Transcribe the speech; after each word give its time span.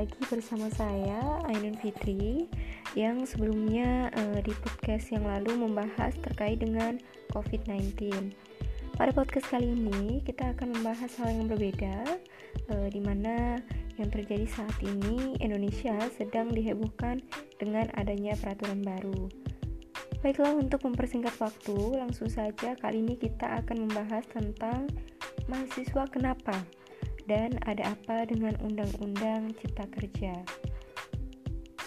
lagi 0.00 0.16
bersama 0.32 0.64
saya 0.72 1.44
Ainun 1.52 1.76
Fitri 1.76 2.48
yang 2.96 3.20
sebelumnya 3.28 4.08
uh, 4.16 4.40
di 4.40 4.48
podcast 4.64 5.12
yang 5.12 5.28
lalu 5.28 5.52
membahas 5.60 6.16
terkait 6.24 6.56
dengan 6.56 6.96
COVID-19. 7.36 8.08
Pada 8.96 9.12
podcast 9.12 9.52
kali 9.52 9.68
ini 9.68 10.24
kita 10.24 10.56
akan 10.56 10.72
membahas 10.72 11.12
hal 11.20 11.36
yang 11.36 11.52
berbeda 11.52 12.16
uh, 12.72 12.88
di 12.88 12.96
mana 13.04 13.60
yang 14.00 14.08
terjadi 14.08 14.48
saat 14.48 14.72
ini 14.80 15.36
Indonesia 15.36 16.00
sedang 16.16 16.48
dihebohkan 16.48 17.20
dengan 17.60 17.92
adanya 18.00 18.32
peraturan 18.40 18.80
baru. 18.80 19.28
Baiklah 20.24 20.56
untuk 20.56 20.80
mempersingkat 20.80 21.36
waktu, 21.36 21.76
langsung 22.00 22.32
saja 22.32 22.72
kali 22.72 23.04
ini 23.04 23.20
kita 23.20 23.52
akan 23.60 23.84
membahas 23.84 24.24
tentang 24.32 24.88
mahasiswa 25.44 26.08
kenapa 26.08 26.79
dan 27.30 27.54
ada 27.62 27.94
apa 27.94 28.26
dengan 28.26 28.58
Undang-Undang 28.58 29.54
Cipta 29.62 29.86
Kerja. 29.86 30.42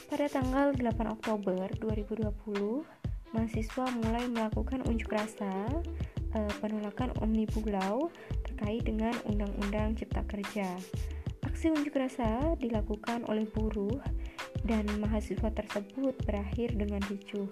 Pada 0.08 0.32
tanggal 0.32 0.72
8 0.72 1.04
Oktober 1.20 1.68
2020, 1.84 2.88
mahasiswa 3.36 3.86
mulai 4.00 4.24
melakukan 4.32 4.88
unjuk 4.88 5.12
rasa 5.12 5.68
e, 6.32 6.40
penolakan 6.64 7.12
Omnibus 7.20 7.68
Law 7.68 8.08
terkait 8.48 8.88
dengan 8.88 9.12
Undang-Undang 9.28 10.00
Cipta 10.00 10.24
Kerja. 10.32 10.80
Aksi 11.44 11.76
unjuk 11.76 12.00
rasa 12.00 12.56
dilakukan 12.64 13.28
oleh 13.28 13.44
buruh 13.44 14.00
dan 14.64 14.88
mahasiswa 15.04 15.52
tersebut 15.52 16.16
berakhir 16.24 16.72
dengan 16.72 17.04
ricuh. 17.12 17.52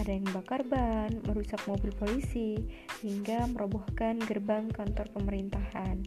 Ada 0.00 0.08
yang 0.08 0.24
bakar 0.32 0.64
ban, 0.64 1.20
merusak 1.28 1.60
mobil 1.68 1.92
polisi, 2.00 2.56
hingga 3.04 3.44
merobohkan 3.52 4.16
gerbang 4.24 4.72
kantor 4.72 5.08
pemerintahan. 5.12 6.00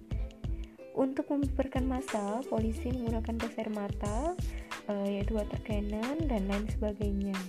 Untuk 1.00 1.32
membubarkan 1.32 1.88
massa, 1.88 2.44
polisi 2.52 2.92
menggunakan 2.92 3.40
gas 3.40 3.56
air 3.56 3.72
mata, 3.72 4.36
uh, 4.92 5.08
yaitu 5.08 5.32
water 5.32 5.56
cannon 5.64 6.20
dan 6.28 6.44
lain 6.52 6.68
sebagainya. 6.76 7.40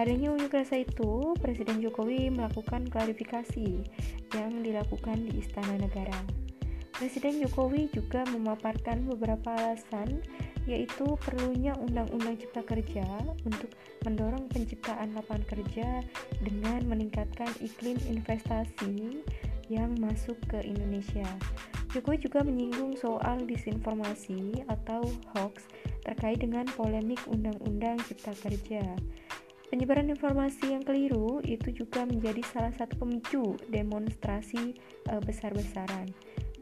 Adanya 0.00 0.32
unjuk 0.32 0.56
rasa 0.56 0.80
itu, 0.80 1.36
Presiden 1.36 1.84
Jokowi 1.84 2.32
melakukan 2.32 2.88
klarifikasi 2.88 3.84
yang 4.32 4.64
dilakukan 4.64 5.28
di 5.28 5.44
Istana 5.44 5.76
Negara. 5.76 6.16
Presiden 6.96 7.44
Jokowi 7.44 7.92
juga 7.92 8.24
memaparkan 8.32 9.04
beberapa 9.04 9.52
alasan 9.52 10.24
yaitu 10.64 11.18
perlunya 11.20 11.74
Undang-Undang 11.76 12.38
Cipta 12.38 12.62
Kerja 12.62 13.04
untuk 13.42 13.68
mendorong 14.06 14.46
penciptaan 14.48 15.10
lapangan 15.12 15.44
kerja 15.50 16.06
dengan 16.40 16.86
meningkatkan 16.86 17.50
iklim 17.58 17.98
investasi 18.06 19.26
yang 19.66 19.92
masuk 19.98 20.38
ke 20.46 20.62
Indonesia. 20.62 21.26
Jokowi 21.92 22.24
juga 22.24 22.40
menyinggung 22.40 22.96
soal 22.96 23.44
disinformasi 23.44 24.64
atau 24.64 25.04
hoax 25.36 25.68
terkait 26.08 26.40
dengan 26.40 26.64
polemik 26.72 27.20
Undang-Undang 27.28 28.00
Cipta 28.08 28.32
Kerja. 28.32 28.80
Penyebaran 29.68 30.08
informasi 30.08 30.72
yang 30.72 30.84
keliru 30.84 31.44
itu 31.44 31.84
juga 31.84 32.08
menjadi 32.08 32.40
salah 32.48 32.72
satu 32.76 32.96
pemicu 32.96 33.56
demonstrasi 33.68 34.76
e, 35.08 35.12
besar-besaran. 35.24 36.08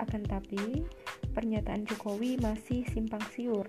Akan 0.02 0.26
tapi, 0.26 0.82
pernyataan 1.30 1.86
Jokowi 1.86 2.38
masih 2.42 2.82
simpang 2.90 3.22
siur 3.30 3.66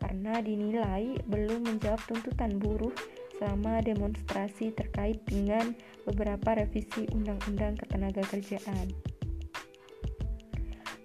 karena 0.00 0.40
dinilai 0.40 1.20
belum 1.28 1.68
menjawab 1.68 2.00
tuntutan 2.08 2.56
buruh 2.56 2.92
selama 3.36 3.84
demonstrasi 3.84 4.72
terkait 4.72 5.20
dengan 5.28 5.76
beberapa 6.08 6.56
revisi 6.56 7.04
Undang-Undang 7.12 7.84
Ketenagakerjaan. 7.84 9.11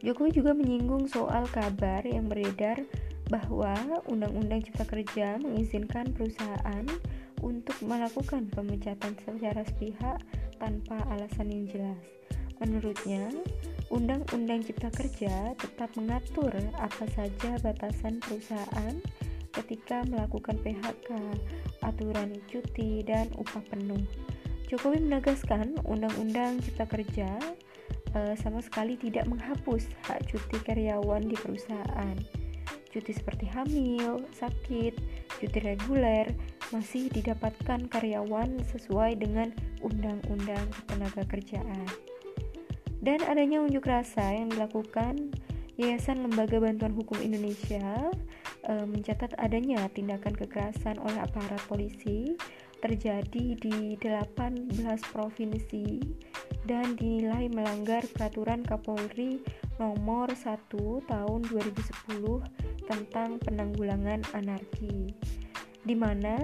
Jokowi 0.05 0.29
juga 0.37 0.53
menyinggung 0.53 1.09
soal 1.09 1.49
kabar 1.49 2.05
yang 2.05 2.29
beredar 2.29 2.85
bahwa 3.27 3.73
Undang-Undang 4.07 4.69
Cipta 4.69 4.85
Kerja 4.87 5.41
mengizinkan 5.41 6.13
perusahaan 6.13 6.85
untuk 7.41 7.75
melakukan 7.83 8.47
pemecatan 8.53 9.17
secara 9.19 9.61
sepihak 9.67 10.21
tanpa 10.61 11.01
alasan 11.11 11.49
yang 11.51 11.65
jelas. 11.69 12.01
Menurutnya, 12.57 13.29
Undang-Undang 13.93 14.65
Cipta 14.65 14.89
Kerja 14.89 15.53
tetap 15.57 15.93
mengatur 15.93 16.51
apa 16.81 17.05
saja 17.13 17.57
batasan 17.61 18.17
perusahaan 18.21 18.95
ketika 19.53 20.05
melakukan 20.05 20.57
PHK, 20.61 21.09
aturan 21.81 22.37
cuti, 22.49 23.01
dan 23.05 23.29
upah 23.37 23.61
penuh. 23.69 24.01
Jokowi 24.67 24.99
menegaskan 24.99 25.79
Undang-Undang 25.87 26.59
Cipta 26.65 26.85
Kerja 26.89 27.29
sama 28.39 28.59
sekali 28.63 28.95
tidak 28.97 29.25
menghapus 29.27 29.89
hak 30.07 30.25
cuti 30.29 30.57
karyawan 30.63 31.25
di 31.25 31.35
perusahaan. 31.37 32.15
Cuti 32.87 33.11
seperti 33.13 33.45
hamil, 33.51 34.25
sakit, 34.33 34.93
cuti 35.37 35.59
reguler 35.61 36.31
masih 36.73 37.11
didapatkan 37.13 37.87
karyawan 37.87 38.57
sesuai 38.73 39.19
dengan 39.21 39.53
Undang-Undang 39.83 40.65
Ketenagakerjaan. 40.73 41.87
Dan 42.97 43.21
adanya 43.23 43.61
unjuk 43.61 43.85
rasa 43.85 44.33
yang 44.33 44.49
dilakukan 44.49 45.31
Yayasan 45.77 46.25
Lembaga 46.25 46.57
Bantuan 46.57 46.89
Hukum 46.97 47.21
Indonesia 47.21 48.09
e, 48.65 48.73
mencatat 48.81 49.37
adanya 49.37 49.85
tindakan 49.93 50.33
kekerasan 50.33 50.97
oleh 50.97 51.21
aparat 51.21 51.61
polisi 51.69 52.33
terjadi 52.81 53.45
di 53.53 53.93
18 54.01 54.73
provinsi 55.13 56.01
dan 56.67 56.99
dinilai 56.99 57.47
melanggar 57.47 58.03
peraturan 58.11 58.61
Kapolri 58.67 59.39
nomor 59.79 60.35
1 60.35 60.67
tahun 61.07 61.39
2010 61.47 62.91
tentang 62.91 63.39
penanggulangan 63.39 64.21
anarki 64.35 65.15
di 65.87 65.95
mana 65.95 66.35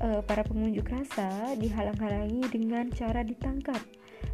e, 0.00 0.24
para 0.24 0.40
pengunjuk 0.40 0.88
rasa 0.88 1.52
dihalang-halangi 1.60 2.48
dengan 2.48 2.88
cara 2.88 3.20
ditangkap 3.20 3.78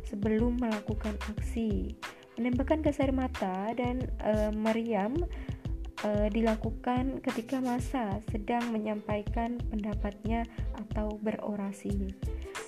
sebelum 0.07 0.63
melakukan 0.63 1.19
aksi. 1.35 1.99
Penembakan 2.39 2.87
gas 2.87 3.03
air 3.03 3.11
mata 3.11 3.75
dan 3.75 4.07
e, 4.23 4.55
meriam 4.55 5.19
e, 6.07 6.31
dilakukan 6.31 7.19
ketika 7.27 7.59
masa 7.59 8.23
sedang 8.31 8.71
menyampaikan 8.71 9.59
pendapatnya 9.67 10.47
atau 10.79 11.19
berorasi. 11.19 12.15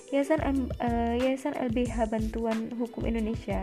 Yayasan, 0.09 0.41
uh, 0.81 1.13
Yayasan 1.21 1.53
LBH 1.53 2.09
Bantuan 2.09 2.73
Hukum 2.81 3.05
Indonesia 3.05 3.61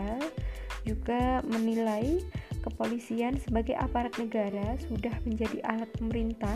juga 0.87 1.43
menilai 1.43 2.23
kepolisian 2.63 3.35
sebagai 3.35 3.75
aparat 3.75 4.15
negara 4.15 4.79
sudah 4.87 5.11
menjadi 5.27 5.59
alat 5.67 5.91
pemerintah 5.99 6.55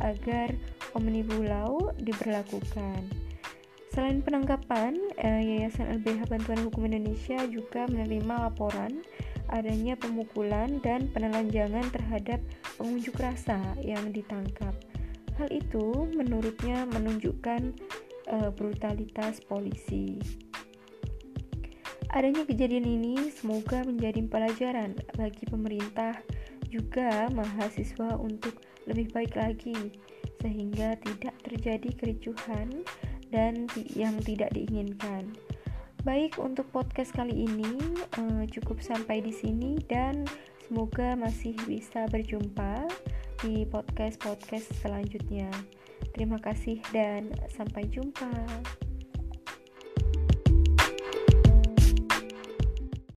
agar 0.00 0.56
Omnibus 0.96 1.44
Law 1.44 1.92
diberlakukan. 2.00 3.04
Selain 3.92 4.24
penangkapan, 4.24 4.96
uh, 5.20 5.42
Yayasan 5.44 6.00
LBH 6.00 6.32
Bantuan 6.32 6.64
Hukum 6.64 6.88
Indonesia 6.88 7.44
juga 7.44 7.84
menerima 7.92 8.48
laporan 8.48 9.04
adanya 9.52 9.98
pemukulan 10.00 10.80
dan 10.80 11.10
penelanjangan 11.12 11.84
terhadap 11.92 12.40
pengunjuk 12.80 13.18
rasa 13.20 13.58
yang 13.82 14.14
ditangkap. 14.14 14.72
Hal 15.36 15.50
itu 15.52 16.08
menurutnya 16.14 16.86
menunjukkan 16.88 17.74
uh, 18.30 18.50
brutalitas 18.54 19.42
polisi. 19.44 20.18
Adanya 22.10 22.42
kejadian 22.42 22.86
ini 22.86 23.30
semoga 23.30 23.86
menjadi 23.86 24.18
pelajaran 24.26 24.98
bagi 25.14 25.46
pemerintah 25.46 26.18
juga 26.66 27.30
mahasiswa 27.30 28.18
untuk 28.18 28.58
lebih 28.90 29.14
baik 29.14 29.38
lagi 29.38 29.94
sehingga 30.42 30.98
tidak 31.06 31.34
terjadi 31.46 31.90
kericuhan 31.94 32.82
dan 33.30 33.70
yang 33.94 34.18
tidak 34.26 34.50
diinginkan. 34.54 35.30
Baik 36.02 36.40
untuk 36.40 36.66
podcast 36.72 37.12
kali 37.12 37.44
ini 37.46 37.76
uh, 38.18 38.42
cukup 38.48 38.80
sampai 38.80 39.20
di 39.20 39.30
sini 39.30 39.76
dan 39.86 40.24
semoga 40.66 41.12
masih 41.14 41.52
bisa 41.68 42.08
berjumpa 42.08 42.88
di 43.44 43.68
podcast-podcast 43.68 44.66
selanjutnya. 44.80 45.52
Terima 46.12 46.40
kasih 46.40 46.80
dan 46.90 47.32
sampai 47.48 47.86
jumpa. 47.88 48.28